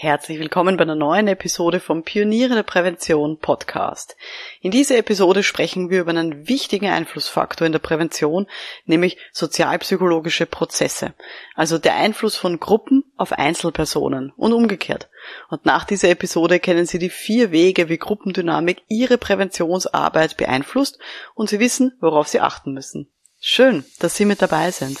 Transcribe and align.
Herzlich 0.00 0.38
willkommen 0.38 0.76
bei 0.76 0.82
einer 0.82 0.94
neuen 0.94 1.26
Episode 1.26 1.80
vom 1.80 2.04
Pioniere 2.04 2.54
der 2.54 2.62
Prävention 2.62 3.40
Podcast. 3.40 4.16
In 4.60 4.70
dieser 4.70 4.96
Episode 4.96 5.42
sprechen 5.42 5.90
wir 5.90 6.02
über 6.02 6.10
einen 6.10 6.46
wichtigen 6.46 6.86
Einflussfaktor 6.86 7.66
in 7.66 7.72
der 7.72 7.80
Prävention, 7.80 8.46
nämlich 8.86 9.16
sozialpsychologische 9.32 10.46
Prozesse, 10.46 11.14
also 11.56 11.78
der 11.78 11.96
Einfluss 11.96 12.36
von 12.36 12.60
Gruppen 12.60 13.10
auf 13.16 13.32
Einzelpersonen 13.32 14.32
und 14.36 14.52
umgekehrt. 14.52 15.08
Und 15.50 15.66
nach 15.66 15.82
dieser 15.82 16.10
Episode 16.10 16.60
kennen 16.60 16.86
Sie 16.86 17.00
die 17.00 17.10
vier 17.10 17.50
Wege, 17.50 17.88
wie 17.88 17.98
Gruppendynamik 17.98 18.84
Ihre 18.86 19.18
Präventionsarbeit 19.18 20.36
beeinflusst 20.36 21.00
und 21.34 21.50
Sie 21.50 21.58
wissen, 21.58 21.98
worauf 22.00 22.28
Sie 22.28 22.38
achten 22.38 22.70
müssen. 22.70 23.10
Schön, 23.40 23.84
dass 23.98 24.14
Sie 24.14 24.26
mit 24.26 24.42
dabei 24.42 24.70
sind. 24.70 25.00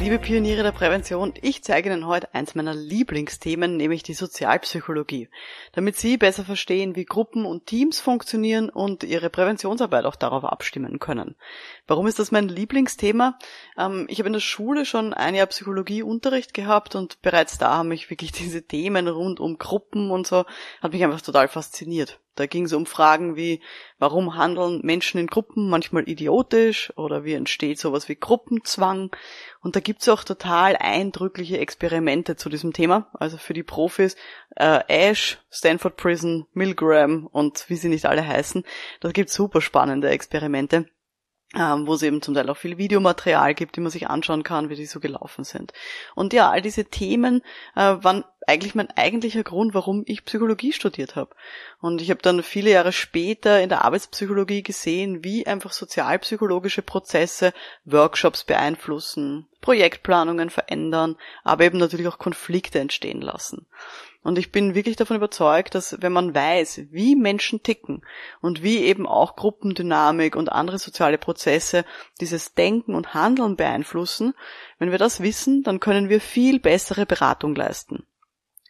Liebe 0.00 0.18
Pioniere 0.18 0.62
der 0.62 0.72
Prävention, 0.72 1.34
ich 1.42 1.62
zeige 1.62 1.90
Ihnen 1.90 2.06
heute 2.06 2.32
eins 2.32 2.54
meiner 2.54 2.72
Lieblingsthemen, 2.72 3.76
nämlich 3.76 4.02
die 4.02 4.14
Sozialpsychologie, 4.14 5.28
damit 5.72 5.98
Sie 5.98 6.16
besser 6.16 6.42
verstehen, 6.42 6.96
wie 6.96 7.04
Gruppen 7.04 7.44
und 7.44 7.66
Teams 7.66 8.00
funktionieren 8.00 8.70
und 8.70 9.04
Ihre 9.04 9.28
Präventionsarbeit 9.28 10.06
auch 10.06 10.16
darauf 10.16 10.44
abstimmen 10.44 11.00
können. 11.00 11.36
Warum 11.86 12.06
ist 12.06 12.18
das 12.18 12.32
mein 12.32 12.48
Lieblingsthema? 12.48 13.38
Ähm, 13.76 14.06
ich 14.08 14.20
habe 14.20 14.28
in 14.28 14.32
der 14.32 14.40
Schule 14.40 14.86
schon 14.86 15.12
ein 15.12 15.34
Jahr 15.34 15.48
Psychologieunterricht 15.48 16.54
gehabt 16.54 16.94
und 16.94 17.20
bereits 17.20 17.58
da 17.58 17.76
haben 17.76 17.90
mich 17.90 18.08
wirklich 18.08 18.32
diese 18.32 18.62
Themen 18.62 19.06
rund 19.06 19.38
um 19.38 19.58
Gruppen 19.58 20.10
und 20.10 20.26
so, 20.26 20.46
hat 20.80 20.94
mich 20.94 21.04
einfach 21.04 21.20
total 21.20 21.48
fasziniert. 21.48 22.20
Da 22.40 22.46
ging 22.46 22.64
es 22.64 22.72
um 22.72 22.86
Fragen 22.86 23.36
wie, 23.36 23.60
warum 23.98 24.34
handeln 24.34 24.80
Menschen 24.82 25.20
in 25.20 25.26
Gruppen 25.26 25.68
manchmal 25.68 26.08
idiotisch 26.08 26.90
oder 26.96 27.22
wie 27.22 27.34
entsteht 27.34 27.78
sowas 27.78 28.08
wie 28.08 28.16
Gruppenzwang. 28.16 29.14
Und 29.60 29.76
da 29.76 29.80
gibt's 29.80 30.08
auch 30.08 30.24
total 30.24 30.76
eindrückliche 30.76 31.58
Experimente 31.58 32.36
zu 32.36 32.48
diesem 32.48 32.72
Thema. 32.72 33.10
Also 33.12 33.36
für 33.36 33.52
die 33.52 33.62
Profis, 33.62 34.16
äh, 34.56 34.80
Ash, 34.88 35.38
Stanford 35.50 35.98
Prison, 35.98 36.46
Milgram 36.54 37.26
und 37.26 37.68
wie 37.68 37.76
sie 37.76 37.90
nicht 37.90 38.06
alle 38.06 38.26
heißen. 38.26 38.64
Da 39.00 39.10
gibt's 39.10 39.34
super 39.34 39.60
spannende 39.60 40.08
Experimente 40.08 40.86
ähm, 41.56 41.86
wo 41.86 41.94
es 41.94 42.02
eben 42.02 42.22
zum 42.22 42.34
Teil 42.34 42.48
auch 42.48 42.56
viel 42.56 42.78
Videomaterial 42.78 43.54
gibt, 43.54 43.76
die 43.76 43.80
man 43.80 43.90
sich 43.90 44.08
anschauen 44.08 44.44
kann, 44.44 44.68
wie 44.68 44.76
die 44.76 44.86
so 44.86 45.00
gelaufen 45.00 45.44
sind. 45.44 45.72
Und 46.14 46.32
ja, 46.32 46.48
all 46.48 46.62
diese 46.62 46.84
Themen 46.84 47.42
äh, 47.74 47.96
waren 48.00 48.24
eigentlich 48.46 48.74
mein 48.74 48.90
eigentlicher 48.90 49.42
Grund, 49.42 49.74
warum 49.74 50.02
ich 50.06 50.24
Psychologie 50.24 50.72
studiert 50.72 51.16
habe. 51.16 51.34
Und 51.80 52.00
ich 52.00 52.10
habe 52.10 52.22
dann 52.22 52.42
viele 52.42 52.70
Jahre 52.70 52.92
später 52.92 53.60
in 53.60 53.68
der 53.68 53.84
Arbeitspsychologie 53.84 54.62
gesehen, 54.62 55.24
wie 55.24 55.46
einfach 55.46 55.72
sozialpsychologische 55.72 56.82
Prozesse 56.82 57.52
Workshops 57.84 58.44
beeinflussen, 58.44 59.46
Projektplanungen 59.60 60.50
verändern, 60.50 61.16
aber 61.44 61.64
eben 61.64 61.78
natürlich 61.78 62.08
auch 62.08 62.18
Konflikte 62.18 62.78
entstehen 62.78 63.20
lassen. 63.20 63.66
Und 64.22 64.38
ich 64.38 64.52
bin 64.52 64.74
wirklich 64.74 64.96
davon 64.96 65.16
überzeugt, 65.16 65.74
dass 65.74 65.96
wenn 66.00 66.12
man 66.12 66.34
weiß, 66.34 66.82
wie 66.90 67.16
Menschen 67.16 67.62
ticken 67.62 68.02
und 68.42 68.62
wie 68.62 68.78
eben 68.78 69.06
auch 69.06 69.34
Gruppendynamik 69.34 70.36
und 70.36 70.52
andere 70.52 70.78
soziale 70.78 71.16
Prozesse 71.16 71.84
dieses 72.20 72.54
Denken 72.54 72.94
und 72.94 73.14
Handeln 73.14 73.56
beeinflussen, 73.56 74.34
wenn 74.78 74.90
wir 74.90 74.98
das 74.98 75.20
wissen, 75.20 75.62
dann 75.62 75.80
können 75.80 76.10
wir 76.10 76.20
viel 76.20 76.60
bessere 76.60 77.06
Beratung 77.06 77.54
leisten 77.54 78.04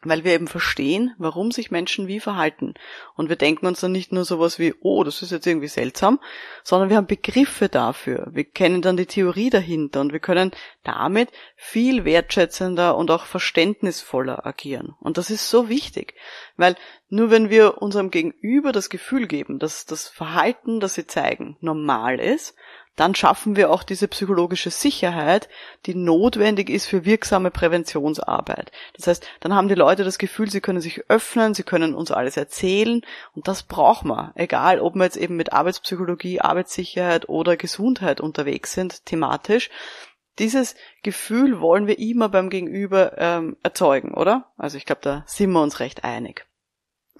weil 0.02 0.24
wir 0.24 0.32
eben 0.32 0.48
verstehen, 0.48 1.14
warum 1.18 1.50
sich 1.50 1.70
Menschen 1.70 2.08
wie 2.08 2.20
verhalten. 2.20 2.74
Und 3.16 3.28
wir 3.28 3.36
denken 3.36 3.66
uns 3.66 3.80
dann 3.80 3.92
nicht 3.92 4.12
nur 4.12 4.24
sowas 4.24 4.58
wie, 4.58 4.74
oh, 4.80 5.04
das 5.04 5.20
ist 5.22 5.30
jetzt 5.30 5.46
irgendwie 5.46 5.68
seltsam, 5.68 6.20
sondern 6.64 6.88
wir 6.88 6.96
haben 6.96 7.06
Begriffe 7.06 7.68
dafür. 7.68 8.28
Wir 8.32 8.44
kennen 8.44 8.80
dann 8.80 8.96
die 8.96 9.06
Theorie 9.06 9.50
dahinter 9.50 10.00
und 10.00 10.12
wir 10.12 10.20
können 10.20 10.52
damit 10.84 11.30
viel 11.56 12.04
wertschätzender 12.04 12.96
und 12.96 13.10
auch 13.10 13.24
verständnisvoller 13.24 14.46
agieren. 14.46 14.94
Und 15.00 15.18
das 15.18 15.30
ist 15.30 15.50
so 15.50 15.68
wichtig, 15.68 16.14
weil 16.56 16.76
nur 17.08 17.30
wenn 17.30 17.50
wir 17.50 17.82
unserem 17.82 18.10
Gegenüber 18.10 18.72
das 18.72 18.88
Gefühl 18.88 19.26
geben, 19.26 19.58
dass 19.58 19.84
das 19.84 20.08
Verhalten, 20.08 20.80
das 20.80 20.94
sie 20.94 21.06
zeigen, 21.06 21.56
normal 21.60 22.18
ist, 22.20 22.54
dann 22.96 23.14
schaffen 23.14 23.56
wir 23.56 23.70
auch 23.70 23.82
diese 23.82 24.08
psychologische 24.08 24.70
Sicherheit, 24.70 25.48
die 25.86 25.94
notwendig 25.94 26.68
ist 26.68 26.86
für 26.86 27.04
wirksame 27.04 27.50
Präventionsarbeit. 27.50 28.72
Das 28.94 29.06
heißt, 29.06 29.26
dann 29.40 29.54
haben 29.54 29.68
die 29.68 29.74
Leute 29.74 30.04
das 30.04 30.18
Gefühl, 30.18 30.50
sie 30.50 30.60
können 30.60 30.80
sich 30.80 31.08
öffnen, 31.08 31.54
sie 31.54 31.62
können 31.62 31.94
uns 31.94 32.10
alles 32.10 32.36
erzählen 32.36 33.02
und 33.34 33.48
das 33.48 33.62
braucht 33.62 34.04
man, 34.04 34.32
egal 34.34 34.80
ob 34.80 34.96
wir 34.96 35.04
jetzt 35.04 35.16
eben 35.16 35.36
mit 35.36 35.52
Arbeitspsychologie, 35.52 36.40
Arbeitssicherheit 36.40 37.28
oder 37.28 37.56
Gesundheit 37.56 38.20
unterwegs 38.20 38.72
sind, 38.72 39.06
thematisch. 39.06 39.70
Dieses 40.38 40.74
Gefühl 41.02 41.60
wollen 41.60 41.86
wir 41.86 41.98
immer 41.98 42.28
beim 42.28 42.50
Gegenüber 42.50 43.18
ähm, 43.18 43.56
erzeugen, 43.62 44.14
oder? 44.14 44.52
Also 44.56 44.76
ich 44.76 44.86
glaube, 44.86 45.02
da 45.02 45.24
sind 45.26 45.52
wir 45.52 45.62
uns 45.62 45.80
recht 45.80 46.04
einig. 46.04 46.49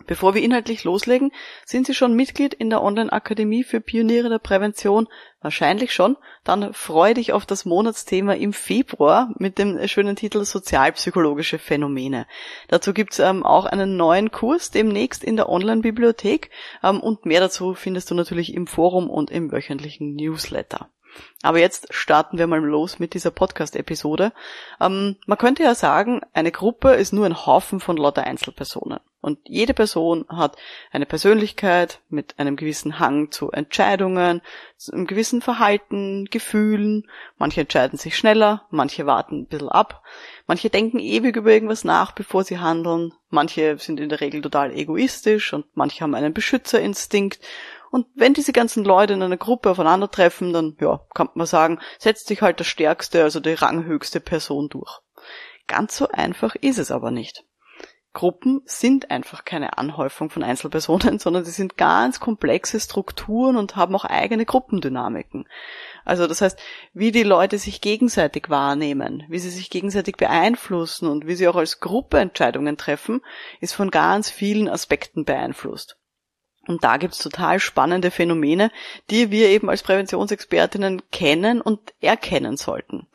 Bevor 0.06 0.34
wir 0.34 0.42
inhaltlich 0.42 0.84
loslegen, 0.84 1.32
sind 1.64 1.86
Sie 1.86 1.94
schon 1.94 2.14
Mitglied 2.14 2.54
in 2.54 2.70
der 2.70 2.82
Online-Akademie 2.82 3.64
für 3.64 3.80
Pioniere 3.80 4.28
der 4.28 4.38
Prävention? 4.38 5.08
Wahrscheinlich 5.40 5.92
schon. 5.92 6.16
Dann 6.44 6.74
freue 6.74 7.14
dich 7.14 7.32
auf 7.32 7.46
das 7.46 7.64
Monatsthema 7.64 8.34
im 8.34 8.52
Februar 8.52 9.32
mit 9.38 9.58
dem 9.58 9.86
schönen 9.88 10.16
Titel 10.16 10.44
Sozialpsychologische 10.44 11.58
Phänomene. 11.58 12.26
Dazu 12.68 12.92
gibt's 12.92 13.18
ähm, 13.18 13.44
auch 13.44 13.66
einen 13.66 13.96
neuen 13.96 14.30
Kurs 14.30 14.70
demnächst 14.70 15.24
in 15.24 15.36
der 15.36 15.48
Online-Bibliothek 15.48 16.50
ähm, 16.82 17.00
und 17.00 17.26
mehr 17.26 17.40
dazu 17.40 17.74
findest 17.74 18.10
du 18.10 18.14
natürlich 18.14 18.54
im 18.54 18.66
Forum 18.66 19.08
und 19.08 19.30
im 19.30 19.52
wöchentlichen 19.52 20.14
Newsletter. 20.14 20.88
Aber 21.42 21.58
jetzt 21.58 21.92
starten 21.92 22.38
wir 22.38 22.46
mal 22.46 22.60
los 22.60 22.98
mit 22.98 23.14
dieser 23.14 23.30
Podcast-Episode. 23.30 24.32
Ähm, 24.80 25.16
man 25.26 25.38
könnte 25.38 25.62
ja 25.62 25.74
sagen, 25.74 26.20
eine 26.32 26.52
Gruppe 26.52 26.94
ist 26.94 27.12
nur 27.12 27.26
ein 27.26 27.46
Haufen 27.46 27.80
von 27.80 27.96
lauter 27.96 28.24
Einzelpersonen. 28.24 29.00
Und 29.20 29.38
jede 29.44 29.74
Person 29.74 30.24
hat 30.28 30.56
eine 30.90 31.04
Persönlichkeit 31.04 32.00
mit 32.08 32.38
einem 32.38 32.56
gewissen 32.56 32.98
Hang 32.98 33.30
zu 33.30 33.50
Entscheidungen, 33.50 34.40
zu 34.76 34.92
einem 34.92 35.06
gewissen 35.06 35.42
Verhalten, 35.42 36.24
Gefühlen. 36.30 37.06
Manche 37.36 37.60
entscheiden 37.60 37.98
sich 37.98 38.16
schneller, 38.16 38.66
manche 38.70 39.04
warten 39.04 39.40
ein 39.40 39.46
bisschen 39.46 39.68
ab, 39.68 40.02
manche 40.46 40.70
denken 40.70 40.98
ewig 40.98 41.36
über 41.36 41.50
irgendwas 41.50 41.84
nach, 41.84 42.12
bevor 42.12 42.44
sie 42.44 42.58
handeln, 42.58 43.12
manche 43.28 43.76
sind 43.78 44.00
in 44.00 44.08
der 44.08 44.20
Regel 44.20 44.40
total 44.40 44.72
egoistisch 44.72 45.52
und 45.52 45.66
manche 45.74 46.02
haben 46.02 46.14
einen 46.14 46.32
Beschützerinstinkt 46.32 47.40
und 47.90 48.06
wenn 48.14 48.34
diese 48.34 48.52
ganzen 48.52 48.84
Leute 48.84 49.14
in 49.14 49.22
einer 49.22 49.36
Gruppe 49.36 49.70
aufeinandertreffen, 49.70 50.52
dann, 50.52 50.76
ja, 50.80 51.00
kann 51.12 51.28
man 51.34 51.46
sagen, 51.46 51.80
setzt 51.98 52.28
sich 52.28 52.40
halt 52.40 52.60
der 52.60 52.64
stärkste, 52.64 53.24
also 53.24 53.40
die 53.40 53.52
ranghöchste 53.52 54.20
Person 54.20 54.68
durch. 54.68 55.00
Ganz 55.66 55.96
so 55.96 56.08
einfach 56.08 56.54
ist 56.54 56.78
es 56.78 56.90
aber 56.90 57.10
nicht. 57.10 57.44
Gruppen 58.12 58.62
sind 58.64 59.10
einfach 59.10 59.44
keine 59.44 59.78
Anhäufung 59.78 60.30
von 60.30 60.42
Einzelpersonen, 60.42 61.18
sondern 61.20 61.44
sie 61.44 61.52
sind 61.52 61.76
ganz 61.76 62.18
komplexe 62.18 62.80
Strukturen 62.80 63.56
und 63.56 63.76
haben 63.76 63.94
auch 63.94 64.04
eigene 64.04 64.44
Gruppendynamiken. 64.44 65.48
Also 66.04 66.26
das 66.26 66.40
heißt, 66.40 66.58
wie 66.92 67.12
die 67.12 67.22
Leute 67.22 67.58
sich 67.58 67.80
gegenseitig 67.80 68.50
wahrnehmen, 68.50 69.24
wie 69.28 69.38
sie 69.38 69.50
sich 69.50 69.70
gegenseitig 69.70 70.16
beeinflussen 70.16 71.08
und 71.08 71.26
wie 71.26 71.34
sie 71.34 71.46
auch 71.46 71.56
als 71.56 71.80
Gruppe 71.80 72.18
Entscheidungen 72.18 72.76
treffen, 72.76 73.22
ist 73.60 73.74
von 73.74 73.90
ganz 73.90 74.28
vielen 74.28 74.68
Aspekten 74.68 75.24
beeinflusst. 75.24 75.96
Und 76.66 76.84
da 76.84 76.98
gibt's 76.98 77.18
total 77.18 77.58
spannende 77.58 78.10
Phänomene, 78.10 78.70
die 79.08 79.30
wir 79.30 79.48
eben 79.48 79.70
als 79.70 79.82
Präventionsexpertinnen 79.82 81.02
kennen 81.10 81.60
und 81.60 81.94
erkennen 82.00 82.56
sollten. 82.56 83.08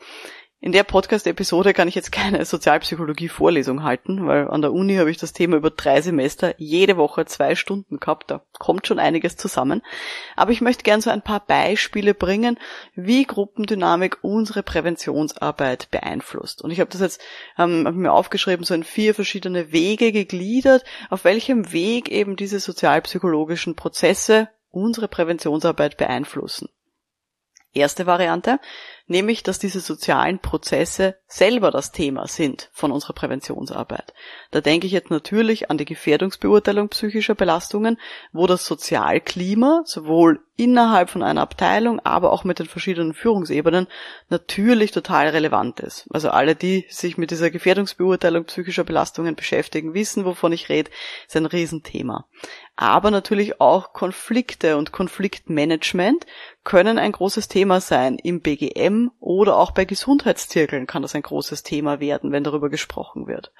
In 0.66 0.72
der 0.72 0.82
Podcast-Episode 0.82 1.74
kann 1.74 1.86
ich 1.86 1.94
jetzt 1.94 2.10
keine 2.10 2.44
Sozialpsychologie-Vorlesung 2.44 3.84
halten, 3.84 4.26
weil 4.26 4.48
an 4.48 4.62
der 4.62 4.72
Uni 4.72 4.96
habe 4.96 5.12
ich 5.12 5.16
das 5.16 5.32
Thema 5.32 5.58
über 5.58 5.70
drei 5.70 6.00
Semester 6.00 6.56
jede 6.58 6.96
Woche 6.96 7.24
zwei 7.24 7.54
Stunden 7.54 8.00
gehabt. 8.00 8.32
Da 8.32 8.42
kommt 8.58 8.84
schon 8.84 8.98
einiges 8.98 9.36
zusammen. 9.36 9.80
Aber 10.34 10.50
ich 10.50 10.60
möchte 10.60 10.82
gerne 10.82 11.02
so 11.02 11.10
ein 11.10 11.22
paar 11.22 11.38
Beispiele 11.38 12.14
bringen, 12.14 12.58
wie 12.96 13.22
Gruppendynamik 13.22 14.18
unsere 14.22 14.64
Präventionsarbeit 14.64 15.88
beeinflusst. 15.92 16.62
Und 16.62 16.72
ich 16.72 16.80
habe 16.80 16.90
das 16.90 17.00
jetzt 17.00 17.20
ähm, 17.56 17.84
hab 17.86 17.94
mir 17.94 18.12
aufgeschrieben, 18.12 18.64
so 18.64 18.74
in 18.74 18.82
vier 18.82 19.14
verschiedene 19.14 19.70
Wege 19.70 20.10
gegliedert, 20.10 20.82
auf 21.10 21.22
welchem 21.22 21.70
Weg 21.70 22.08
eben 22.08 22.34
diese 22.34 22.58
sozialpsychologischen 22.58 23.76
Prozesse 23.76 24.48
unsere 24.72 25.06
Präventionsarbeit 25.06 25.96
beeinflussen. 25.96 26.68
Erste 27.76 28.06
Variante, 28.06 28.58
nämlich 29.06 29.42
dass 29.42 29.58
diese 29.58 29.80
sozialen 29.80 30.38
Prozesse 30.38 31.16
selber 31.26 31.70
das 31.70 31.92
Thema 31.92 32.26
sind 32.26 32.70
von 32.72 32.90
unserer 32.90 33.12
Präventionsarbeit. 33.12 34.14
Da 34.50 34.60
denke 34.60 34.86
ich 34.86 34.92
jetzt 34.92 35.10
natürlich 35.10 35.70
an 35.70 35.78
die 35.78 35.84
Gefährdungsbeurteilung 35.84 36.88
psychischer 36.88 37.34
Belastungen, 37.34 37.98
wo 38.32 38.46
das 38.46 38.64
Sozialklima 38.64 39.82
sowohl 39.84 40.40
innerhalb 40.56 41.10
von 41.10 41.22
einer 41.22 41.42
Abteilung, 41.42 42.00
aber 42.00 42.32
auch 42.32 42.44
mit 42.44 42.58
den 42.58 42.66
verschiedenen 42.66 43.12
Führungsebenen 43.12 43.88
natürlich 44.30 44.90
total 44.90 45.28
relevant 45.28 45.80
ist. 45.80 46.06
Also 46.10 46.30
alle, 46.30 46.54
die 46.56 46.86
sich 46.88 47.18
mit 47.18 47.30
dieser 47.30 47.50
Gefährdungsbeurteilung 47.50 48.44
psychischer 48.44 48.84
Belastungen 48.84 49.36
beschäftigen, 49.36 49.92
wissen, 49.92 50.24
wovon 50.24 50.52
ich 50.52 50.68
rede, 50.68 50.90
ist 51.26 51.36
ein 51.36 51.46
Riesenthema. 51.46 52.26
Aber 52.76 53.10
natürlich 53.10 53.58
auch 53.58 53.94
Konflikte 53.94 54.76
und 54.76 54.92
Konfliktmanagement 54.92 56.26
können 56.62 56.98
ein 56.98 57.12
großes 57.12 57.48
Thema 57.48 57.80
sein. 57.80 58.18
Im 58.18 58.42
BGM 58.42 59.10
oder 59.18 59.56
auch 59.56 59.70
bei 59.70 59.86
Gesundheitszirkeln 59.86 60.86
kann 60.86 61.00
das 61.00 61.14
ein 61.14 61.22
großes 61.22 61.62
Thema 61.62 62.00
werden, 62.00 62.32
wenn 62.32 62.44
darüber 62.44 62.68
gesprochen 62.68 63.26
wird. 63.26 63.52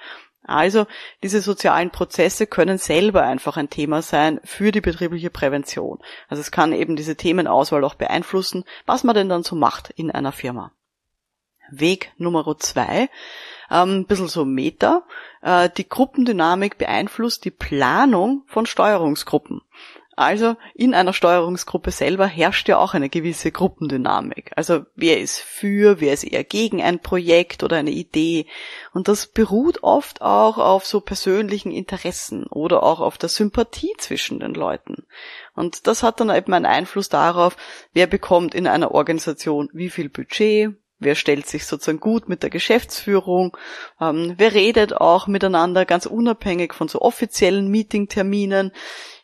Also 0.43 0.85
diese 1.23 1.41
sozialen 1.41 1.89
Prozesse 1.89 2.45
können 2.45 2.77
selber 2.77 3.23
einfach 3.23 3.57
ein 3.57 3.69
Thema 3.69 4.03
sein 4.03 4.39
für 4.43 4.71
die 4.71 4.81
betriebliche 4.81 5.31
Prävention. 5.31 5.99
Also 6.29 6.41
es 6.41 6.51
kann 6.51 6.71
eben 6.71 6.95
diese 6.95 7.17
Themenauswahl 7.17 7.83
auch 7.83 7.95
beeinflussen, 7.95 8.63
was 8.85 9.03
man 9.03 9.15
denn 9.15 9.29
dann 9.29 9.43
so 9.43 9.55
macht 9.55 9.89
in 9.89 10.11
einer 10.11 10.31
Firma. 10.31 10.71
Weg 11.71 12.11
Nummer 12.17 12.57
zwei, 12.57 13.09
ähm, 13.69 13.99
ein 13.99 14.05
bisschen 14.05 14.27
so 14.27 14.45
Meta. 14.45 15.03
Äh, 15.41 15.69
die 15.75 15.87
Gruppendynamik 15.87 16.77
beeinflusst 16.77 17.45
die 17.45 17.51
Planung 17.51 18.43
von 18.47 18.65
Steuerungsgruppen. 18.65 19.61
Also 20.17 20.55
in 20.73 20.95
einer 20.95 21.13
Steuerungsgruppe 21.13 21.91
selber 21.91 22.25
herrscht 22.25 22.67
ja 22.67 22.79
auch 22.79 22.95
eine 22.95 23.07
gewisse 23.07 23.51
Gruppendynamik. 23.51 24.51
Also 24.55 24.83
wer 24.95 25.21
ist 25.21 25.37
für, 25.37 26.01
wer 26.01 26.11
ist 26.11 26.23
eher 26.23 26.43
gegen 26.43 26.81
ein 26.81 26.97
Projekt 26.97 27.61
oder 27.61 27.77
eine 27.77 27.91
Idee. 27.91 28.47
Und 28.93 29.09
das 29.09 29.27
beruht 29.27 29.83
oft 29.83 30.23
auch 30.23 30.57
auf 30.57 30.87
so 30.87 31.01
persönlichen 31.01 31.71
Interessen 31.71 32.47
oder 32.47 32.81
auch 32.81 32.99
auf 32.99 33.19
der 33.19 33.29
Sympathie 33.29 33.93
zwischen 33.99 34.39
den 34.39 34.55
Leuten. 34.55 35.05
Und 35.53 35.85
das 35.85 36.01
hat 36.01 36.19
dann 36.19 36.31
eben 36.31 36.51
einen 36.51 36.65
Einfluss 36.65 37.09
darauf, 37.09 37.55
wer 37.93 38.07
bekommt 38.07 38.55
in 38.55 38.65
einer 38.65 38.95
Organisation 38.95 39.69
wie 39.71 39.91
viel 39.91 40.09
Budget, 40.09 40.73
Wer 40.99 41.15
stellt 41.15 41.47
sich 41.47 41.65
sozusagen 41.65 41.99
gut 41.99 42.27
mit 42.27 42.41
der 42.41 42.49
Geschäftsführung? 42.49 43.55
Ähm, 44.01 44.33
wer 44.37 44.53
redet 44.53 44.93
auch 44.93 45.27
miteinander 45.27 45.85
ganz 45.85 46.05
unabhängig 46.07 46.73
von 46.73 46.87
so 46.87 47.01
offiziellen 47.01 47.67
Meetingterminen? 47.69 48.71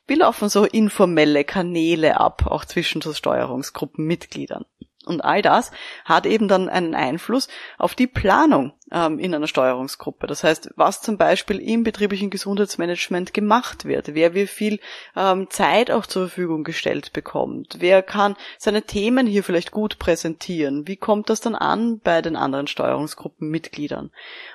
Wie 0.06 0.16
laufen 0.16 0.50
so 0.50 0.66
informelle 0.66 1.44
Kanäle 1.44 2.20
ab, 2.20 2.46
auch 2.46 2.66
zwischen 2.66 3.02
so 3.02 3.14
Steuerungsgruppenmitgliedern? 3.14 4.66
Und 5.06 5.22
all 5.22 5.42
das 5.42 5.72
hat 6.06 6.25
eben 6.25 6.48
dann 6.48 6.70
einen 6.70 6.96
Einfluss 6.96 7.48
auf 7.78 7.96
die 7.96 8.08
Planung 8.08 8.74
ähm, 8.94 9.19
in 9.19 9.34
einer 9.34 9.48
Steuerungsgruppe. 9.48 10.28
Das 10.28 10.44
heißt, 10.44 10.72
was 10.75 11.01
zum 11.01 11.18
Beispiel 11.18 11.60
im 11.60 11.84
betrieblichen 11.84 12.30
Gesundheitsmanagement 12.30 13.34
gemacht 13.34 13.86
wird, 13.86 14.13
wer 14.13 14.34
wie 14.34 14.48
viel 14.48 14.80
ähm, 15.16 15.50
Zeit 15.50 15.92
auch 15.92 16.06
zur 16.06 16.28
Verfügung 16.28 16.63
gestellt 16.63 17.12
bekommt, 17.12 17.78
wer 17.80 18.04
kann 18.04 18.36
seine 18.57 18.84
Themen 18.84 19.28
hier 19.28 19.44
vielleicht 19.44 19.72
gut 19.72 20.00
präsentieren, 20.00 20.88
wie 20.88 20.95
kommt 20.98 21.30
das 21.30 21.42
dann 21.42 21.56
an 21.56 22.00
bei 22.00 22.22
den 22.22 22.36
anderen 22.36 22.68
Steuerungsgruppenmitgliedern. 22.68 24.12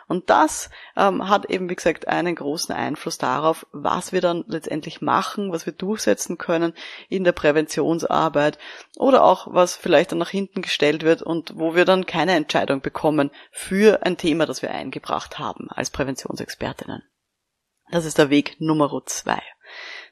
Und 0.06 0.31
das 0.31 0.70
ähm, 0.96 1.29
hat 1.29 1.50
eben, 1.50 1.69
wie 1.69 1.75
gesagt, 1.75 2.08
einen 2.08 2.35
großen 2.35 2.75
Einfluss 2.75 3.19
darauf, 3.19 3.67
was 3.73 4.12
wir 4.12 4.20
dann 4.20 4.44
letztendlich 4.46 5.02
machen, 5.02 5.52
was 5.52 5.67
wir 5.67 5.73
durchsetzen 5.73 6.38
können 6.38 6.73
in 7.08 7.25
der 7.25 7.32
Präventionsarbeit 7.32 8.58
oder 8.96 9.25
auch 9.25 9.49
was 9.50 9.76
vielleicht 9.76 10.12
dann 10.12 10.19
nach 10.19 10.31
hinten 10.31 10.62
gestellt 10.62 11.02
wird 11.02 11.23
und 11.23 11.52
wo 11.56 11.75
wir 11.75 11.85
dann 11.85 12.06
keine 12.06 12.32
Entscheidung 12.32 12.81
bekommen 12.81 13.31
für 13.50 14.05
ein 14.05 14.17
Thema, 14.17 14.27
das 14.46 14.62
wir 14.62 14.70
eingebracht 14.70 15.38
haben 15.38 15.70
als 15.70 15.90
Präventionsexpertinnen. 15.90 17.02
Das 17.90 18.04
ist 18.04 18.19
der 18.19 18.30
Weg 18.30 18.60
Nummer 18.60 18.90
zwei. 19.06 19.42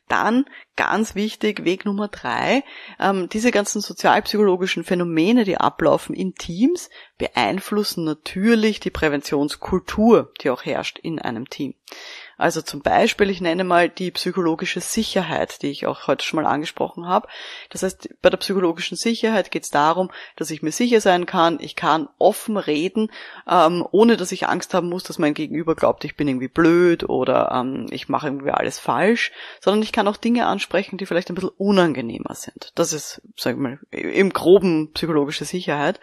Dann, 0.08 0.44
ganz 0.76 1.16
wichtig, 1.16 1.64
Weg 1.64 1.84
Nummer 1.84 2.06
drei, 2.08 2.62
ähm, 3.00 3.28
diese 3.28 3.50
ganzen 3.50 3.80
sozialpsychologischen 3.80 4.84
Phänomene, 4.84 5.44
die 5.44 5.56
ablaufen 5.56 6.14
in 6.14 6.34
Teams, 6.34 6.90
beeinflussen 7.18 8.04
natürlich 8.04 8.78
die 8.78 8.90
Präventionskultur, 8.90 10.32
die 10.40 10.50
auch 10.50 10.64
herrscht 10.64 10.98
in 11.00 11.18
einem 11.18 11.50
Team. 11.50 11.74
Also 12.37 12.61
zum 12.61 12.83
Beispiel, 12.83 13.31
ich 13.31 13.41
nenne 13.41 13.65
mal 13.65 13.88
die 13.88 14.11
psychologische 14.11 14.81
Sicherheit, 14.81 15.62
die 15.62 15.71
ich 15.71 15.87
auch 15.87 16.06
heute 16.06 16.25
schon 16.25 16.43
mal 16.43 16.49
angesprochen 16.49 17.06
habe. 17.06 17.29
Das 17.71 17.83
heißt, 17.83 18.11
bei 18.21 18.31
der 18.31 18.37
psychologischen 18.37 18.97
Sicherheit 18.97 19.50
geht 19.50 19.65
es 19.65 19.71
darum, 19.71 20.11
dass 20.37 20.50
ich 20.50 20.62
mir 20.62 20.73
sicher 20.73 21.00
sein 21.00 21.25
kann, 21.27 21.59
ich 21.61 21.77
kann 21.77 22.09
offen 22.19 22.56
reden, 22.56 23.11
ähm, 23.49 23.87
ohne 23.91 24.17
dass 24.17 24.33
ich 24.33 24.49
Angst 24.49 24.75
haben 24.75 24.88
muss, 24.88 25.05
dass 25.05 25.19
mein 25.19 25.35
Gegenüber 25.35 25.75
glaubt, 25.75 26.05
ich 26.05 26.17
bin 26.17 26.29
irgendwie 26.29 26.49
blöd 26.49 27.09
oder 27.09 27.50
ähm, 27.53 27.87
ich 27.91 28.09
mache 28.09 28.27
irgendwie 28.27 28.50
alles 28.50 28.79
falsch, 28.79 29.33
sondern 29.61 29.83
ich 29.83 29.93
kann 29.93 30.09
auch 30.09 30.17
Dinge 30.17 30.47
ansprechen, 30.47 30.99
die 30.99 31.06
vielleicht 31.06 31.31
ein 31.31 31.35
bisschen 31.35 31.50
unangenehmer 31.56 32.35
sind. 32.35 32.73
Das 32.75 32.93
ist, 32.93 33.23
sag 33.37 33.55
ich 33.55 33.61
mal, 33.61 33.79
im 33.91 34.31
groben 34.31 34.93
psychologische 34.93 35.44
Sicherheit 35.44 36.00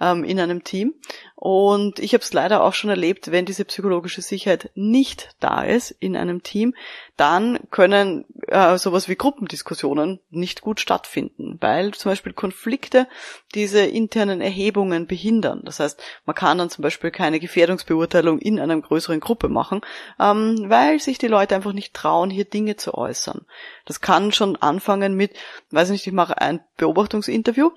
ähm, 0.00 0.24
in 0.24 0.38
einem 0.38 0.62
Team. 0.62 0.94
Und 1.42 2.00
ich 2.00 2.12
habe 2.12 2.22
es 2.22 2.34
leider 2.34 2.62
auch 2.62 2.74
schon 2.74 2.90
erlebt, 2.90 3.32
wenn 3.32 3.46
diese 3.46 3.64
psychologische 3.64 4.20
Sicherheit 4.20 4.70
nicht 4.74 5.30
da 5.40 5.62
ist 5.62 5.90
in 5.90 6.14
einem 6.14 6.42
Team, 6.42 6.74
dann 7.16 7.60
können 7.70 8.26
äh, 8.48 8.76
sowas 8.76 9.08
wie 9.08 9.16
Gruppendiskussionen 9.16 10.20
nicht 10.28 10.60
gut 10.60 10.80
stattfinden, 10.80 11.56
weil 11.58 11.94
zum 11.94 12.10
Beispiel 12.10 12.34
Konflikte 12.34 13.08
diese 13.54 13.80
internen 13.80 14.42
Erhebungen 14.42 15.06
behindern. 15.06 15.62
Das 15.64 15.80
heißt, 15.80 16.02
man 16.26 16.36
kann 16.36 16.58
dann 16.58 16.68
zum 16.68 16.82
Beispiel 16.82 17.10
keine 17.10 17.40
Gefährdungsbeurteilung 17.40 18.38
in 18.38 18.60
einer 18.60 18.78
größeren 18.78 19.20
Gruppe 19.20 19.48
machen, 19.48 19.80
ähm, 20.20 20.66
weil 20.68 21.00
sich 21.00 21.16
die 21.16 21.26
Leute 21.26 21.54
einfach 21.54 21.72
nicht 21.72 21.94
trauen, 21.94 22.28
hier 22.28 22.44
Dinge 22.44 22.76
zu 22.76 22.92
äußern. 22.92 23.46
Das 23.86 24.02
kann 24.02 24.32
schon 24.32 24.56
anfangen 24.56 25.14
mit, 25.14 25.32
weiß 25.70 25.88
nicht, 25.88 26.06
ich 26.06 26.12
mache 26.12 26.38
ein 26.38 26.60
Beobachtungsinterview 26.76 27.70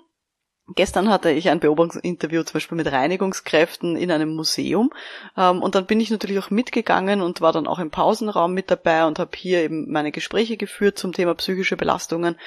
Gestern 0.70 1.10
hatte 1.10 1.30
ich 1.30 1.50
ein 1.50 1.60
Beobachtungsinterview 1.60 2.44
zum 2.44 2.54
Beispiel 2.54 2.78
mit 2.78 2.90
Reinigungskräften 2.90 3.98
in 3.98 4.12
einem 4.12 4.34
Museum. 4.34 4.92
Ähm, 5.38 5.62
und 5.62 5.76
dann 5.76 5.86
bin 5.86 6.00
ich 6.00 6.10
natürlich 6.10 6.40
auch 6.40 6.52
mitgegangen 6.52 7.22
und 7.22 7.42
war 7.42 7.52
dann 7.52 7.68
auch 7.68 7.80
im 7.80 7.92
Pausenraum 7.92 8.54
mit 8.54 8.72
dabei 8.72 9.06
und 9.06 9.20
habe 9.20 9.32
hier 9.36 9.62
eben 9.62 9.92
meine 9.92 10.14
Gespräche 10.14 10.56
geführt 10.56 10.98
zum 10.98 11.12
Thema 11.12 11.36
psychische 11.36 11.76
Belastungen 11.76 12.38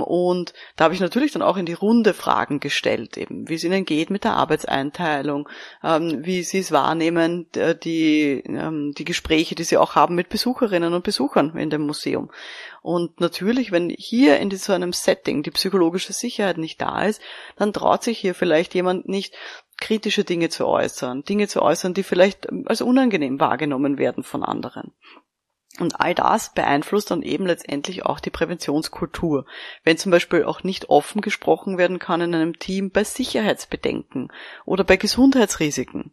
und 0.00 0.54
da 0.76 0.84
habe 0.84 0.94
ich 0.94 1.00
natürlich 1.00 1.32
dann 1.32 1.42
auch 1.42 1.58
in 1.58 1.66
die 1.66 1.74
Runde 1.74 2.14
Fragen 2.14 2.60
gestellt, 2.60 3.18
eben 3.18 3.48
wie 3.48 3.54
es 3.54 3.64
ihnen 3.64 3.84
geht 3.84 4.08
mit 4.08 4.24
der 4.24 4.34
Arbeitseinteilung, 4.34 5.48
ähm, 5.84 6.24
wie 6.24 6.42
sie 6.42 6.60
es 6.60 6.72
wahrnehmen, 6.72 7.46
die, 7.84 8.42
die 8.46 9.04
Gespräche, 9.04 9.54
die 9.54 9.64
sie 9.64 9.76
auch 9.76 9.94
haben 9.94 10.14
mit 10.14 10.30
Besucherinnen 10.30 10.94
und 10.94 11.04
Besuchern 11.04 11.56
in 11.56 11.68
dem 11.68 11.82
Museum. 11.82 12.30
Und 12.80 13.20
natürlich, 13.20 13.70
wenn 13.70 13.90
hier 13.90 14.38
in 14.38 14.50
so 14.50 14.72
einem 14.72 14.92
Setting 14.92 15.42
die 15.42 15.50
psychologische 15.50 16.12
Sicherheit 16.12 16.56
nicht 16.56 16.80
da 16.80 17.02
ist, 17.02 17.20
dann 17.56 17.72
traut 17.72 18.02
sich 18.02 18.18
hier 18.18 18.34
vielleicht 18.34 18.74
jemand 18.74 19.08
nicht, 19.08 19.34
kritische 19.78 20.24
Dinge 20.24 20.48
zu 20.48 20.66
äußern, 20.66 21.22
Dinge 21.24 21.48
zu 21.48 21.60
äußern, 21.60 21.92
die 21.92 22.02
vielleicht 22.02 22.48
als 22.66 22.80
unangenehm 22.80 23.40
wahrgenommen 23.40 23.98
werden 23.98 24.22
von 24.22 24.42
anderen. 24.42 24.92
Und 25.78 26.00
all 26.00 26.14
das 26.14 26.54
beeinflusst 26.54 27.10
dann 27.10 27.22
eben 27.22 27.46
letztendlich 27.46 28.06
auch 28.06 28.18
die 28.20 28.30
Präventionskultur. 28.30 29.44
Wenn 29.84 29.98
zum 29.98 30.10
Beispiel 30.10 30.44
auch 30.44 30.62
nicht 30.62 30.88
offen 30.88 31.20
gesprochen 31.20 31.76
werden 31.76 31.98
kann 31.98 32.20
in 32.22 32.34
einem 32.34 32.58
Team 32.58 32.90
bei 32.90 33.04
Sicherheitsbedenken 33.04 34.32
oder 34.64 34.84
bei 34.84 34.96
Gesundheitsrisiken 34.96 36.12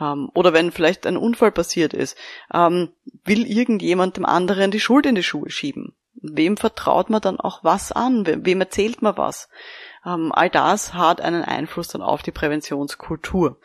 ähm, 0.00 0.30
oder 0.34 0.52
wenn 0.52 0.72
vielleicht 0.72 1.06
ein 1.06 1.16
Unfall 1.16 1.52
passiert 1.52 1.94
ist, 1.94 2.18
ähm, 2.52 2.90
will 3.24 3.46
irgendjemand 3.46 4.16
dem 4.16 4.26
anderen 4.26 4.70
die 4.70 4.80
Schuld 4.80 5.06
in 5.06 5.14
die 5.14 5.22
Schuhe 5.22 5.50
schieben. 5.50 5.94
Wem 6.20 6.56
vertraut 6.56 7.10
man 7.10 7.20
dann 7.20 7.38
auch 7.38 7.62
was 7.62 7.92
an? 7.92 8.26
Wem 8.26 8.60
erzählt 8.60 9.02
man 9.02 9.16
was? 9.16 9.48
Ähm, 10.04 10.32
all 10.32 10.50
das 10.50 10.92
hat 10.94 11.20
einen 11.20 11.44
Einfluss 11.44 11.88
dann 11.88 12.02
auf 12.02 12.22
die 12.22 12.32
Präventionskultur. 12.32 13.58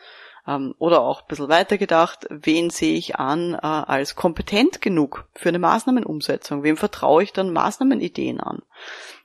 Ähm, 0.46 0.74
oder 0.78 1.00
auch 1.00 1.22
ein 1.22 1.28
bisschen 1.28 1.48
weiter 1.48 1.78
gedacht, 1.78 2.26
wen 2.30 2.70
sehe 2.70 2.96
ich 2.96 3.16
an 3.16 3.54
äh, 3.54 3.58
als 3.60 4.14
kompetent 4.14 4.80
genug 4.80 5.26
für 5.34 5.48
eine 5.48 5.58
Maßnahmenumsetzung? 5.58 6.62
Wem 6.62 6.76
vertraue 6.76 7.22
ich 7.22 7.32
dann 7.32 7.52
Maßnahmenideen 7.52 8.40
an? 8.40 8.62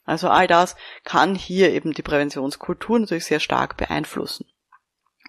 Also 0.06 0.30
all 0.30 0.48
das 0.48 0.76
kann 1.04 1.36
hier 1.36 1.72
eben 1.72 1.94
die 1.94 2.02
Präventionskultur 2.02 3.00
natürlich 3.00 3.26
sehr 3.26 3.40
stark 3.40 3.78
beeinflussen. 3.78 4.46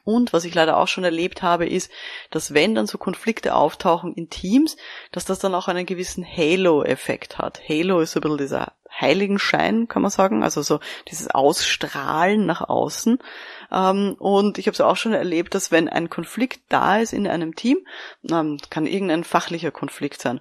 Und 0.04 0.32
was 0.32 0.44
ich 0.44 0.54
leider 0.54 0.76
auch 0.76 0.88
schon 0.88 1.04
erlebt 1.04 1.42
habe, 1.42 1.66
ist, 1.66 1.90
dass 2.30 2.54
wenn 2.54 2.74
dann 2.74 2.86
so 2.86 2.98
Konflikte 2.98 3.54
auftauchen 3.54 4.14
in 4.14 4.30
Teams, 4.30 4.76
dass 5.12 5.24
das 5.24 5.38
dann 5.38 5.54
auch 5.54 5.68
einen 5.68 5.86
gewissen 5.86 6.24
Halo-Effekt 6.24 7.38
hat. 7.38 7.60
Halo 7.68 8.00
ist 8.00 8.12
so 8.12 8.20
ein 8.20 8.22
bisschen 8.22 8.38
dieser 8.38 8.72
Heiligenschein, 9.00 9.88
kann 9.88 10.02
man 10.02 10.10
sagen, 10.10 10.42
also 10.42 10.62
so 10.62 10.80
dieses 11.08 11.30
Ausstrahlen 11.30 12.44
nach 12.44 12.68
außen. 12.68 13.18
Ähm, 13.70 14.16
und 14.18 14.58
ich 14.58 14.66
habe 14.66 14.74
es 14.74 14.80
auch 14.80 14.96
schon 14.96 15.12
erlebt, 15.12 15.54
dass 15.54 15.70
wenn 15.70 15.88
ein 15.88 16.10
Konflikt 16.10 16.60
da 16.68 16.98
ist 16.98 17.12
in 17.12 17.28
einem 17.28 17.54
Team, 17.54 17.78
ähm, 18.30 18.58
kann 18.68 18.86
irgendein 18.86 19.24
fachlicher 19.24 19.70
Konflikt 19.70 20.20
sein, 20.20 20.40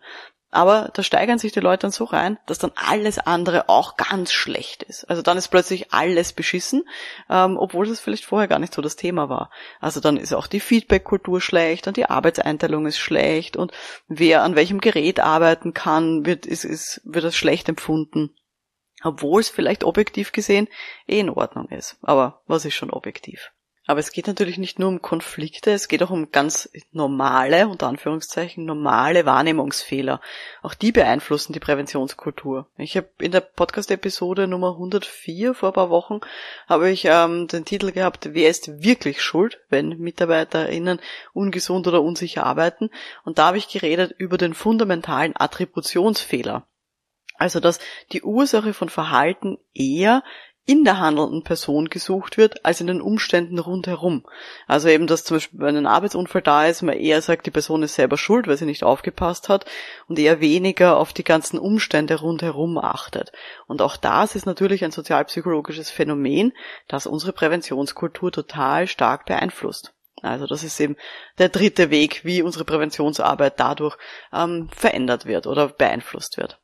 Aber 0.51 0.89
da 0.93 1.03
steigern 1.03 1.37
sich 1.37 1.51
die 1.51 1.59
Leute 1.59 1.81
dann 1.83 1.91
so 1.91 2.05
rein, 2.05 2.39
dass 2.47 2.57
dann 2.57 2.71
alles 2.75 3.19
andere 3.19 3.69
auch 3.69 3.97
ganz 3.97 4.31
schlecht 4.31 4.81
ist. 4.81 5.07
Also 5.07 5.21
dann 5.21 5.37
ist 5.37 5.49
plötzlich 5.49 5.93
alles 5.93 6.33
beschissen, 6.33 6.83
ähm, 7.29 7.55
obwohl 7.57 7.87
es 7.87 7.99
vielleicht 7.99 8.25
vorher 8.25 8.47
gar 8.47 8.57
nicht 8.57 8.73
so 8.73 8.81
das 8.81 8.95
Thema 8.95 9.29
war. 9.29 9.51
Also 9.79 9.99
dann 9.99 10.17
ist 10.17 10.33
auch 10.33 10.47
die 10.47 10.59
Feedback-Kultur 10.59 11.39
schlecht 11.39 11.87
und 11.87 11.97
die 11.97 12.07
Arbeitseinteilung 12.07 12.87
ist 12.87 12.97
schlecht 12.97 13.57
und 13.57 13.71
wer 14.07 14.41
an 14.43 14.55
welchem 14.55 14.81
Gerät 14.81 15.19
arbeiten 15.19 15.73
kann, 15.75 16.25
wird, 16.25 16.47
ist, 16.47 16.65
ist, 16.65 17.01
wird 17.03 17.25
das 17.25 17.35
schlecht 17.35 17.69
empfunden. 17.69 18.35
Obwohl 19.03 19.41
es 19.41 19.49
vielleicht 19.49 19.83
objektiv 19.83 20.31
gesehen 20.31 20.67
eh 21.07 21.19
in 21.19 21.29
Ordnung 21.29 21.69
ist. 21.69 21.97
Aber 22.01 22.41
was 22.47 22.65
ist 22.65 22.73
schon 22.73 22.89
objektiv? 22.89 23.51
Aber 23.89 24.01
es 24.01 24.11
geht 24.11 24.27
natürlich 24.27 24.59
nicht 24.59 24.77
nur 24.77 24.87
um 24.87 25.01
Konflikte, 25.01 25.71
es 25.71 25.87
geht 25.87 26.03
auch 26.03 26.11
um 26.11 26.29
ganz 26.29 26.69
normale, 26.91 27.67
unter 27.67 27.87
Anführungszeichen, 27.87 28.63
normale 28.63 29.25
Wahrnehmungsfehler. 29.25 30.21
Auch 30.61 30.75
die 30.75 30.91
beeinflussen 30.91 31.53
die 31.53 31.59
Präventionskultur. 31.59 32.67
Ich 32.77 32.95
habe 32.95 33.09
in 33.17 33.31
der 33.31 33.41
Podcast-Episode 33.41 34.45
Nummer 34.45 34.73
104 34.73 35.55
vor 35.55 35.69
ein 35.69 35.73
paar 35.73 35.89
Wochen 35.89 36.19
habe 36.67 36.91
ich 36.91 37.05
ähm, 37.05 37.47
den 37.47 37.65
Titel 37.65 37.91
gehabt, 37.91 38.29
wer 38.33 38.51
ist 38.51 38.83
wirklich 38.83 39.23
schuld, 39.23 39.59
wenn 39.69 39.97
MitarbeiterInnen 39.97 40.99
ungesund 41.33 41.87
oder 41.87 42.03
unsicher 42.03 42.45
arbeiten? 42.45 42.91
Und 43.23 43.39
da 43.39 43.47
habe 43.47 43.57
ich 43.57 43.69
geredet 43.69 44.13
über 44.15 44.37
den 44.37 44.53
fundamentalen 44.53 45.33
Attributionsfehler. 45.35 46.67
Also, 47.39 47.61
dass 47.61 47.79
die 48.11 48.21
Ursache 48.21 48.73
von 48.73 48.89
Verhalten 48.89 49.57
eher 49.73 50.23
in 50.69 50.83
der 50.83 50.99
handelnden 50.99 51.43
Person 51.43 51.89
gesucht 51.89 52.37
wird, 52.37 52.63
als 52.63 52.79
in 52.79 52.85
den 52.85 53.01
Umständen 53.01 53.57
rundherum. 53.57 54.23
Also 54.67 54.87
eben, 54.87 55.07
dass 55.07 55.23
zum 55.23 55.37
Beispiel, 55.37 55.59
wenn 55.59 55.75
ein 55.75 55.87
Arbeitsunfall 55.87 56.43
da 56.43 56.67
ist, 56.67 56.83
man 56.83 56.95
eher 56.95 57.23
sagt, 57.23 57.47
die 57.47 57.51
Person 57.51 57.81
ist 57.81 57.95
selber 57.95 58.19
schuld, 58.19 58.45
weil 58.45 58.55
sie 58.55 58.67
nicht 58.67 58.83
aufgepasst 58.83 59.49
hat 59.49 59.65
und 60.07 60.19
eher 60.19 60.41
weniger 60.41 60.97
auf 60.97 61.11
die 61.11 61.23
ganzen 61.23 61.57
Umstände 61.57 62.19
rundherum 62.19 62.77
achtet. 62.77 63.31
Und 63.65 63.81
auch 63.81 63.97
das 63.97 64.35
ist 64.35 64.45
natürlich 64.45 64.85
ein 64.85 64.91
sozialpsychologisches 64.91 65.89
Phänomen, 65.89 66.53
das 66.87 67.07
unsere 67.07 67.33
Präventionskultur 67.33 68.31
total 68.31 68.85
stark 68.85 69.25
beeinflusst. 69.25 69.95
Also 70.21 70.45
das 70.45 70.63
ist 70.63 70.79
eben 70.79 70.97
der 71.39 71.49
dritte 71.49 71.89
Weg, 71.89 72.23
wie 72.25 72.43
unsere 72.43 72.63
Präventionsarbeit 72.63 73.59
dadurch 73.59 73.97
ähm, 74.31 74.69
verändert 74.69 75.25
wird 75.25 75.47
oder 75.47 75.69
beeinflusst 75.69 76.37
wird. 76.37 76.59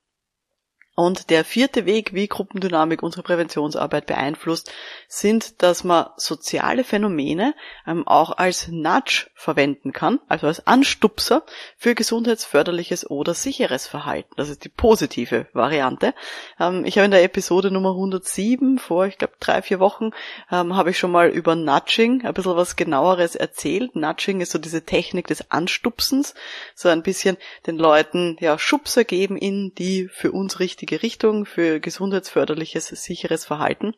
Und 0.96 1.30
der 1.30 1.44
vierte 1.44 1.86
Weg, 1.86 2.14
wie 2.14 2.30
Gruppendynamik 2.30 3.04
unsere 3.04 3.22
Präventionsarbeit 3.22 4.06
beeinflusst, 4.06 4.72
sind, 5.10 5.62
dass 5.62 5.84
man 5.84 6.08
soziale 6.16 6.86
Phänomene 6.86 7.54
ähm, 7.86 8.08
auch 8.08 8.38
als 8.38 8.70
Nudge 8.70 9.28
verwenden 9.36 9.92
kann, 9.92 10.22
also 10.30 10.48
als 10.48 10.66
Anstupser 10.66 11.44
für 11.78 11.96
gesundheitsförderliches 11.96 13.10
oder 13.10 13.34
sicheres 13.34 13.88
Verhalten. 13.88 14.34
Das 14.38 14.48
ist 14.48 14.64
die 14.64 14.70
positive 14.70 15.48
Variante. 15.52 16.14
Ähm, 16.62 16.86
ich 16.86 16.98
habe 16.98 17.06
in 17.06 17.12
der 17.12 17.24
Episode 17.24 17.72
Nummer 17.72 17.90
107 17.90 18.80
vor, 18.80 19.06
ich 19.06 19.18
glaube, 19.18 19.34
drei, 19.42 19.62
vier 19.62 19.82
Wochen, 19.82 20.12
ähm, 20.50 20.78
habe 20.78 20.92
ich 20.92 20.98
schon 20.98 21.12
mal 21.12 21.28
über 21.28 21.56
Nudging 21.56 22.25
ein 22.25 22.34
bisschen 22.34 22.56
was 22.56 22.78
genaueres 22.78 23.36
erzählt. 23.36 23.98
Nudging 23.98 24.40
ist 24.40 24.54
so 24.54 24.60
diese 24.60 24.86
Technik 24.86 25.28
des 25.28 25.52
Anstupsens, 25.52 26.36
so 26.74 26.88
ein 26.88 27.04
bisschen 27.04 27.36
den 27.68 27.78
Leuten 27.78 28.38
ja 28.40 28.58
Schubser 28.58 29.04
geben 29.04 29.36
in 29.36 29.74
die 29.75 30.08
für 30.08 30.32
uns 30.32 30.62
richtige 30.62 30.85
richtige 30.86 31.01
Richtung 31.01 31.46
für 31.46 31.80
gesundheitsförderliches, 31.80 32.88
sicheres 32.88 33.46
Verhalten. 33.46 33.96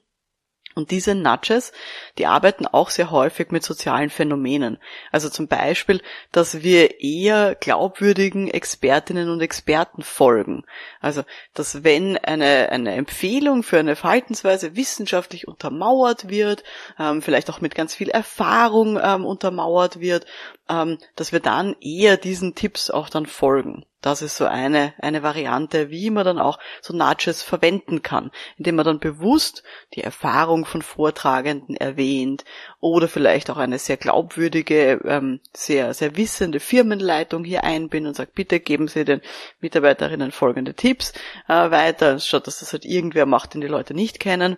Und 0.76 0.92
diese 0.92 1.16
Nudges, 1.16 1.72
die 2.20 2.28
arbeiten 2.28 2.68
auch 2.68 2.92
sehr 2.92 3.10
häufig 3.10 3.50
mit 3.50 3.64
sozialen 3.64 4.12
Phänomenen. 4.12 4.78
Also 5.12 5.28
zum 5.28 5.48
Beispiel, 5.48 6.02
dass 6.32 6.62
wir 6.62 7.02
eher 7.02 7.56
glaubwürdigen 7.56 8.48
Expertinnen 8.48 9.30
und 9.32 9.42
Experten 9.42 10.04
folgen. 10.04 10.66
Also, 11.02 11.24
dass 11.56 11.84
wenn 11.84 12.16
eine, 12.18 12.70
eine 12.70 12.94
Empfehlung 12.94 13.64
für 13.64 13.80
eine 13.80 13.96
Verhaltensweise 13.96 14.76
wissenschaftlich 14.76 15.48
untermauert 15.48 16.30
wird, 16.30 16.64
ähm, 17.00 17.24
vielleicht 17.24 17.50
auch 17.50 17.60
mit 17.60 17.74
ganz 17.74 17.96
viel 17.96 18.10
Erfahrung 18.10 19.00
ähm, 19.02 19.26
untermauert 19.26 20.00
wird, 20.00 20.28
ähm, 20.70 21.00
dass 21.16 21.32
wir 21.32 21.40
dann 21.40 21.76
eher 21.82 22.18
diesen 22.18 22.54
Tipps 22.54 22.92
auch 22.92 23.10
dann 23.10 23.26
folgen. 23.26 23.84
Das 24.08 24.22
ist 24.22 24.38
so 24.38 24.46
eine, 24.46 24.94
eine 25.00 25.22
Variante, 25.22 25.90
wie 25.90 26.10
man 26.12 26.24
dann 26.24 26.40
auch 26.40 26.60
so 26.82 26.96
Nudges 26.96 27.44
verwenden 27.44 28.04
kann, 28.04 28.32
indem 28.56 28.76
man 28.76 28.86
dann 28.86 29.00
bewusst 29.00 29.64
die 29.96 30.02
Erfahrung 30.02 30.64
von 30.64 30.82
Vortragenden 30.82 31.76
erwähnt 31.76 32.46
oder 32.80 33.10
vielleicht 33.10 33.50
auch 33.50 33.58
eine 33.58 33.80
sehr 33.80 33.98
glaubwürdige, 33.98 35.02
ähm, 35.04 35.42
sehr, 35.54 35.94
sehr 35.94 36.16
wissende 36.16 36.62
Firmenleitung 36.62 37.44
hier 37.44 37.66
einbindet 37.66 38.12
und 38.12 38.16
sagt, 38.16 38.34
bitte 38.34 38.62
geben 38.62 38.88
Sie 38.88 39.04
den 39.04 39.20
Mitarbeiterinnen 39.60 40.32
folgende 40.32 40.74
Tipps 40.74 41.12
äh, 41.50 41.70
weiter, 41.70 42.18
statt 42.20 42.48
dass 42.48 42.60
das 42.60 42.72
halt 42.72 42.86
irgendwer 42.86 43.26
macht, 43.26 43.56
den 43.56 43.62
die 43.62 43.68
Leute 43.68 43.94
nicht 43.94 44.22
kennen. 44.22 44.56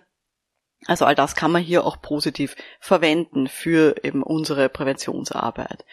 Also 0.86 1.04
all 1.04 1.14
das 1.14 1.36
kann 1.36 1.52
man 1.52 1.62
hier 1.62 1.84
auch 1.84 2.00
positiv 2.00 2.56
verwenden 2.80 3.48
für 3.48 3.96
eben 4.02 4.22
unsere 4.22 4.70
Präventionsarbeit. 4.70 5.84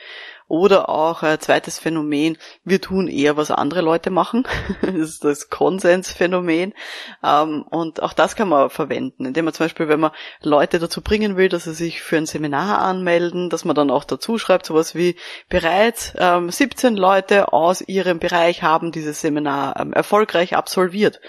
Oder 0.47 0.87
auch 0.87 1.23
ein 1.23 1.41
zweites 1.41 1.77
Phänomen, 1.77 2.37
wir 2.63 2.79
tun 2.79 3.09
eher, 3.09 3.35
was 3.35 3.51
andere 3.51 3.81
Leute 3.81 4.11
machen. 4.11 4.47
das 4.81 4.95
ist 4.95 5.25
das 5.25 5.49
Konsensphänomen. 5.49 6.73
Ähm, 7.21 7.63
und 7.63 8.01
auch 8.01 8.13
das 8.13 8.37
kann 8.37 8.47
man 8.47 8.69
verwenden, 8.69 9.25
indem 9.25 9.43
man 9.43 9.53
zum 9.53 9.65
Beispiel, 9.65 9.89
wenn 9.89 9.99
man 9.99 10.11
Leute 10.41 10.79
dazu 10.79 11.01
bringen 11.01 11.35
will, 11.35 11.49
dass 11.49 11.65
sie 11.65 11.73
sich 11.73 12.01
für 12.01 12.15
ein 12.15 12.25
Seminar 12.25 12.79
anmelden, 12.79 13.49
dass 13.49 13.65
man 13.65 13.75
dann 13.75 13.91
auch 13.91 14.05
dazu 14.05 14.37
schreibt, 14.37 14.65
sowas 14.65 14.95
wie 14.95 15.17
bereits 15.49 16.13
17 16.13 16.93
ähm, 16.93 16.97
Leute 16.97 17.51
aus 17.51 17.81
ihrem 17.81 18.19
Bereich 18.19 18.63
haben 18.63 18.93
dieses 18.93 19.19
Seminar 19.19 19.77
ähm, 19.77 19.91
erfolgreich 19.91 20.55
absolviert. 20.55 21.19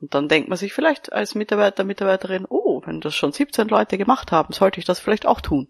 Und 0.00 0.14
dann 0.14 0.28
denkt 0.28 0.48
man 0.48 0.56
sich 0.56 0.72
vielleicht 0.72 1.12
als 1.12 1.34
Mitarbeiter, 1.34 1.84
Mitarbeiterin, 1.84 2.46
oh, 2.48 2.69
wenn 2.84 3.00
das 3.00 3.14
schon 3.14 3.32
17 3.32 3.68
Leute 3.68 3.98
gemacht 3.98 4.32
haben, 4.32 4.52
sollte 4.52 4.80
ich 4.80 4.86
das 4.86 5.00
vielleicht 5.00 5.26
auch 5.26 5.40
tun. 5.40 5.68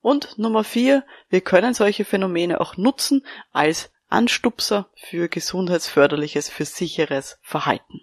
Und 0.00 0.38
Nummer 0.38 0.64
vier, 0.64 1.04
wir 1.28 1.40
können 1.40 1.74
solche 1.74 2.04
Phänomene 2.04 2.60
auch 2.60 2.76
nutzen 2.76 3.24
als 3.52 3.92
Anstupser 4.08 4.90
für 4.94 5.28
gesundheitsförderliches, 5.28 6.48
für 6.48 6.64
sicheres 6.64 7.38
Verhalten. 7.42 8.00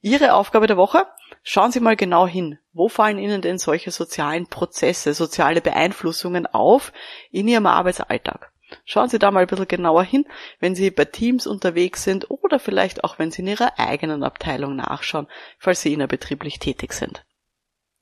Ihre 0.00 0.34
Aufgabe 0.34 0.66
der 0.66 0.76
Woche? 0.76 1.06
Schauen 1.42 1.72
Sie 1.72 1.80
mal 1.80 1.96
genau 1.96 2.26
hin. 2.26 2.58
Wo 2.72 2.88
fallen 2.88 3.18
Ihnen 3.18 3.42
denn 3.42 3.58
solche 3.58 3.90
sozialen 3.90 4.46
Prozesse, 4.46 5.14
soziale 5.14 5.60
Beeinflussungen 5.60 6.46
auf 6.46 6.92
in 7.30 7.48
Ihrem 7.48 7.66
Arbeitsalltag? 7.66 8.53
Schauen 8.84 9.08
Sie 9.08 9.18
da 9.18 9.30
mal 9.30 9.40
ein 9.40 9.46
bisschen 9.46 9.68
genauer 9.68 10.04
hin, 10.04 10.26
wenn 10.60 10.74
Sie 10.74 10.90
bei 10.90 11.04
Teams 11.04 11.46
unterwegs 11.46 12.04
sind 12.04 12.30
oder 12.30 12.58
vielleicht 12.58 13.04
auch, 13.04 13.18
wenn 13.18 13.30
Sie 13.30 13.42
in 13.42 13.48
Ihrer 13.48 13.78
eigenen 13.78 14.22
Abteilung 14.22 14.76
nachschauen, 14.76 15.28
falls 15.58 15.82
Sie 15.82 15.92
innerbetrieblich 15.92 16.58
tätig 16.58 16.92
sind. 16.92 17.24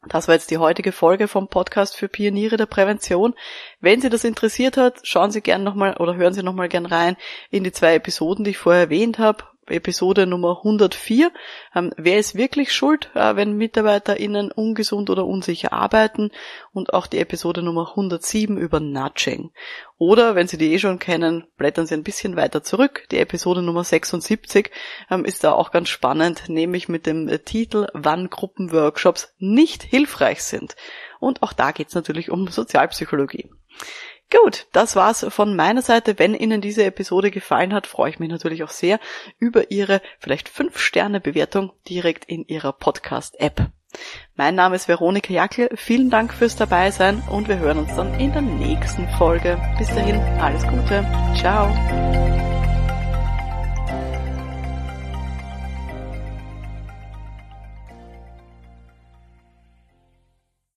Das 0.08 0.26
war 0.26 0.34
jetzt 0.34 0.50
die 0.50 0.58
heutige 0.58 0.90
Folge 0.90 1.28
vom 1.28 1.46
Podcast 1.46 1.96
für 1.96 2.08
Pioniere 2.08 2.56
der 2.56 2.66
Prävention. 2.66 3.34
Wenn 3.80 4.00
Sie 4.00 4.10
das 4.10 4.24
interessiert 4.24 4.76
hat, 4.76 5.00
schauen 5.04 5.30
Sie 5.30 5.42
gerne 5.42 5.62
nochmal 5.62 5.96
oder 5.96 6.16
hören 6.16 6.34
Sie 6.34 6.42
nochmal 6.42 6.68
gern 6.68 6.86
rein 6.86 7.16
in 7.50 7.62
die 7.62 7.70
zwei 7.70 7.94
Episoden, 7.94 8.44
die 8.44 8.50
ich 8.50 8.58
vorher 8.58 8.82
erwähnt 8.82 9.18
habe. 9.20 9.44
Episode 9.66 10.26
Nummer 10.26 10.58
104. 10.58 11.30
Ähm, 11.74 11.92
wer 11.96 12.18
ist 12.18 12.34
wirklich 12.34 12.72
schuld, 12.72 13.10
äh, 13.14 13.36
wenn 13.36 13.56
MitarbeiterInnen 13.56 14.50
ungesund 14.50 15.10
oder 15.10 15.26
unsicher 15.26 15.72
arbeiten? 15.72 16.30
Und 16.72 16.92
auch 16.94 17.06
die 17.06 17.18
Episode 17.18 17.62
Nummer 17.62 17.90
107 17.90 18.56
über 18.58 18.80
Nudging. 18.80 19.52
Oder, 19.98 20.34
wenn 20.34 20.48
Sie 20.48 20.58
die 20.58 20.72
eh 20.72 20.78
schon 20.78 20.98
kennen, 20.98 21.46
blättern 21.56 21.86
Sie 21.86 21.94
ein 21.94 22.02
bisschen 22.02 22.36
weiter 22.36 22.62
zurück. 22.62 23.06
Die 23.10 23.18
Episode 23.18 23.62
Nummer 23.62 23.84
76 23.84 24.70
ähm, 25.10 25.24
ist 25.24 25.44
da 25.44 25.52
auch 25.52 25.70
ganz 25.70 25.88
spannend, 25.88 26.48
nämlich 26.48 26.88
mit 26.88 27.06
dem 27.06 27.28
äh, 27.28 27.38
Titel 27.38 27.86
Wann 27.92 28.30
Gruppenworkshops 28.30 29.34
nicht 29.38 29.82
hilfreich 29.82 30.42
sind. 30.42 30.76
Und 31.20 31.42
auch 31.42 31.52
da 31.52 31.70
geht 31.70 31.88
es 31.88 31.94
natürlich 31.94 32.30
um 32.30 32.48
Sozialpsychologie. 32.48 33.50
Gut, 34.32 34.66
das 34.72 34.96
war's 34.96 35.26
von 35.28 35.54
meiner 35.54 35.82
Seite. 35.82 36.18
Wenn 36.18 36.34
Ihnen 36.34 36.62
diese 36.62 36.84
Episode 36.84 37.30
gefallen 37.30 37.74
hat, 37.74 37.86
freue 37.86 38.08
ich 38.08 38.18
mich 38.18 38.30
natürlich 38.30 38.64
auch 38.64 38.70
sehr 38.70 38.98
über 39.38 39.70
Ihre 39.70 40.00
vielleicht 40.20 40.48
5-Sterne-Bewertung 40.48 41.72
direkt 41.86 42.24
in 42.24 42.46
Ihrer 42.46 42.72
Podcast-App. 42.72 43.68
Mein 44.34 44.54
Name 44.54 44.76
ist 44.76 44.88
Veronika 44.88 45.30
Jackel. 45.32 45.68
Vielen 45.74 46.08
Dank 46.08 46.32
fürs 46.32 46.56
Dabeisein 46.56 47.22
und 47.30 47.48
wir 47.48 47.58
hören 47.58 47.78
uns 47.78 47.94
dann 47.94 48.18
in 48.18 48.32
der 48.32 48.40
nächsten 48.40 49.06
Folge. 49.18 49.60
Bis 49.76 49.88
dahin, 49.88 50.18
alles 50.40 50.62
Gute. 50.62 51.06
Ciao. 51.36 52.51